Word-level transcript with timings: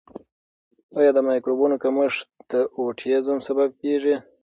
آیا 0.97 1.11
د 1.15 1.19
مایکروبونو 1.29 1.75
کمښت 1.83 2.27
د 2.51 2.53
اوټیزم 2.79 3.37
سبب 3.47 3.69
کیږي؟ 3.81 4.15